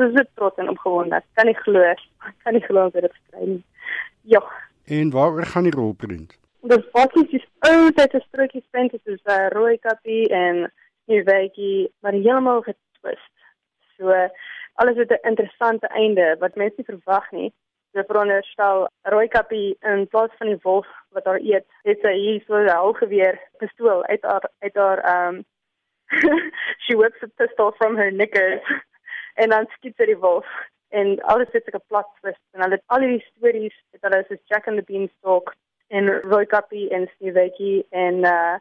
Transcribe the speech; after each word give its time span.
ons 0.00 0.14
is 0.14 0.16
so 0.16 0.30
trots 0.34 0.58
en 0.58 0.68
opgewonde. 0.68 1.20
Kan 1.34 1.46
nie 1.46 1.54
glo, 1.54 1.94
kan 2.44 2.54
nie 2.54 2.64
glo 2.64 2.84
ons 2.84 2.94
het 2.94 3.06
dit 3.06 3.14
gekry 3.20 3.48
nie. 3.52 3.64
Ja. 4.22 4.42
En 4.86 5.10
waaroor 5.10 5.46
gaan 5.52 5.68
die 5.68 5.74
rolprent? 5.74 6.38
Dis 6.66 6.90
basies 6.94 7.38
is 7.38 7.46
ou 7.68 7.90
tyd 7.94 8.10
se 8.10 8.20
strokies 8.24 8.66
prent 8.70 8.94
is 8.94 9.02
so 9.06 9.32
'n 9.32 9.52
rooi 9.54 9.78
kappie 9.78 10.28
en 10.28 10.72
werkie 11.06 11.92
maar 12.00 12.12
heeltemal 12.12 12.62
getwist. 12.62 13.34
So 13.96 14.12
alles 14.74 14.96
het 14.96 15.10
'n 15.10 15.28
interessante 15.28 15.86
einde 15.86 16.36
wat 16.38 16.56
mense 16.56 16.74
nie 16.76 16.86
verwag 16.86 17.30
nie. 17.30 17.52
So 17.92 18.02
veronderstel 18.02 18.88
rooi 19.02 19.28
kappie 19.28 19.76
in 19.80 20.08
plaas 20.08 20.30
van 20.38 20.46
die 20.46 20.58
wolf 20.62 20.86
wat 21.10 21.24
haar 21.24 21.40
eet, 21.40 21.66
het 21.82 21.98
sy 22.00 22.12
hier 22.12 22.42
so 22.46 22.54
'n 22.54 22.68
houtgeweer 22.68 23.40
pistool 23.58 24.04
uit 24.04 24.22
haar 24.22 24.50
uit 24.58 24.74
haar 24.74 25.28
um 25.28 25.44
she 26.86 26.94
whips 26.94 27.22
a 27.22 27.28
pistol 27.38 27.72
from 27.78 27.96
her 27.96 28.10
knickers 28.10 28.62
en 29.42 29.52
dan 29.54 29.68
skiet 29.76 29.96
sy 29.96 30.08
die 30.12 30.20
wolf 30.24 30.48
en 30.96 31.16
alles 31.32 31.52
het 31.52 31.68
'n 31.72 31.86
plot 31.88 32.08
twist 32.20 32.44
en 32.52 32.62
hulle 32.62 32.78
het 32.78 32.86
al 32.94 33.00
die 33.00 33.24
stories 33.30 33.76
het 33.92 34.02
hulle 34.06 34.24
soos 34.28 34.42
Jack 34.50 34.68
and 34.68 34.78
the 34.78 34.84
Beanstalk 34.88 35.54
en 35.88 36.20
Roy 36.30 36.46
Kappie 36.46 36.90
en 36.90 37.10
Sneewytjie 37.16 37.86
en 37.90 38.24
uh 38.24 38.56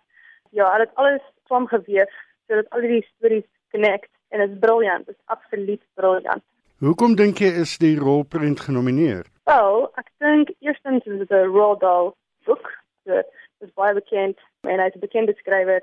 ja, 0.55 0.71
hulle 0.71 0.87
het 0.87 0.95
alles 0.95 1.21
saamgeweef 1.47 2.11
sodat 2.47 2.69
al 2.69 2.81
die 2.81 3.05
stories 3.15 3.47
connect 3.71 4.11
en 4.29 4.39
dit 4.39 4.49
is 4.49 4.59
briljant, 4.59 5.05
dit 5.05 5.15
is 5.15 5.21
absoluut 5.25 5.81
briljant. 5.93 6.43
Hoekom 6.79 7.15
dink 7.15 7.39
jy 7.39 7.51
is 7.63 7.77
die 7.77 7.95
rolprent 7.99 8.59
genomineer? 8.59 9.25
Wel, 9.49 9.85
ek 10.01 10.09
dink 10.23 10.51
eerstens 10.59 11.05
is 11.05 11.19
dit 11.23 11.31
'n 11.31 11.51
Roald 11.55 11.79
Dahl 11.79 12.15
boek. 12.45 12.71
Dit 13.03 13.31
is 13.59 13.73
baie 13.73 13.93
bekend 13.93 14.39
en 14.61 14.79
hy's 14.79 14.95
'n 14.95 15.05
bekende 15.07 15.33
skrywer. 15.37 15.81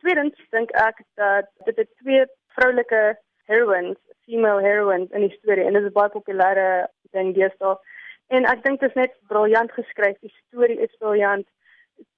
Tweedens 0.00 0.36
dink 0.50 0.70
ek 0.70 1.02
dat 1.14 1.50
dit 1.64 1.88
twee 2.02 2.26
vroulike 2.54 3.18
heroines, 3.44 3.98
female 4.28 4.62
heroines 4.62 5.10
in 5.16 5.24
die 5.26 5.34
storie 5.38 5.64
en 5.66 5.76
dit 5.78 5.86
is 5.88 5.94
baie 5.96 6.12
populêre 6.12 6.68
ding 7.16 7.32
deesdae. 7.36 7.76
En 8.36 8.44
ek 8.44 8.64
dink 8.64 8.82
dit 8.82 8.90
is 8.90 8.98
net 9.00 9.14
briljant 9.32 9.72
geskryf. 9.72 10.18
Die 10.20 10.34
storie 10.44 10.76
is 10.84 10.92
briljant. 11.00 11.46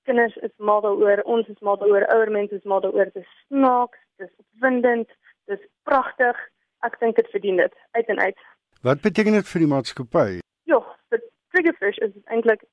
Kinders 0.09 0.35
is 0.47 0.53
mal 0.59 0.83
daaroor, 0.85 1.23
ons 1.25 1.49
is 1.49 1.61
mal 1.65 1.79
daaroor, 1.81 2.09
ouer 2.15 2.33
mense 2.35 2.57
is 2.57 2.67
mal 2.73 2.83
daaroor. 2.83 3.13
Dit 3.15 3.23
is 3.23 3.37
snaaks, 3.47 4.01
dit 4.19 4.27
is 4.27 4.43
opwindend, 4.43 5.09
dit 5.47 5.59
is 5.59 5.69
pragtig. 5.89 6.41
Ek 6.87 6.99
dink 7.01 7.21
dit 7.21 7.31
verdien 7.31 7.61
dit 7.63 7.79
uit 7.99 8.13
en 8.15 8.21
uit. 8.27 8.43
Wat 8.83 9.03
beteken 9.05 9.39
dit 9.39 9.49
vir 9.53 9.63
die 9.63 9.71
maatskappy? 9.71 10.29
Ja, 10.71 10.81
vir 11.13 11.23
Triggerfish 11.55 12.03
is 12.07 12.15
eintlik 12.27 12.67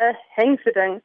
'n 0.00 0.16
hengse 0.38 0.72
ding. 0.72 1.00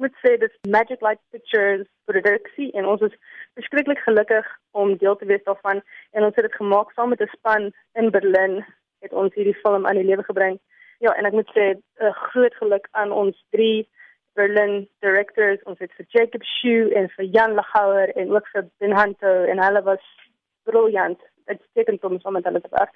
Moet 0.00 0.14
sê 0.24 0.38
dit 0.40 0.52
Magic 0.72 1.02
Light 1.04 1.20
Pictures 1.30 1.86
produksie 2.08 2.70
en 2.72 2.86
ons 2.88 3.02
is 3.04 3.16
verskriklik 3.58 3.98
gelukkig 4.06 4.46
om 4.72 4.94
deel 5.02 5.16
te 5.20 5.28
wees 5.28 5.42
daarvan 5.44 5.82
en 6.16 6.24
ons 6.24 6.38
het 6.38 6.46
dit 6.46 6.56
gemaak 6.60 6.94
saam 6.96 7.12
met 7.12 7.20
'n 7.20 7.28
span 7.36 7.66
in 8.00 8.08
Berlyn 8.14 8.64
het 9.04 9.12
ons 9.12 9.34
hierdie 9.34 9.60
film 9.64 9.86
aan 9.86 10.00
die 10.00 10.08
lewe 10.10 10.24
gebring. 10.24 10.56
Ja, 11.04 11.12
en 11.16 11.24
ek 11.28 11.36
moet 11.36 11.50
sê 11.56 11.66
'n 11.76 12.12
groot 12.12 12.54
geluk 12.54 12.88
aan 12.90 13.12
ons 13.12 13.44
drie 13.50 13.88
Berlin 14.32 14.88
directors, 15.00 15.62
ons 15.62 15.78
het 15.78 15.92
vir 15.96 16.06
Jacob 16.08 16.42
Shu 16.44 16.90
en 16.94 17.08
vir 17.16 17.24
Jan 17.24 17.54
Lagauer 17.54 18.08
en 18.16 18.32
ook 18.32 18.46
vir 18.52 18.68
Ben 18.78 18.96
Hunter 18.96 19.48
en 19.48 19.62
hulle 19.64 19.82
was 19.82 20.04
briljant. 20.64 21.20
Dit 21.46 21.60
steek 21.70 22.00
soms 22.00 22.22
om 22.22 22.32
met 22.32 22.44
hulle 22.44 22.60
te 22.60 22.68
werk. 22.70 22.94